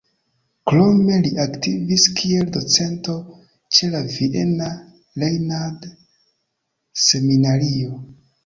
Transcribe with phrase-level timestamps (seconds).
[0.69, 3.17] Krome li aktivis kiel docento
[3.79, 4.71] ĉe la Viena
[5.25, 8.03] Reinhardt-Seminario.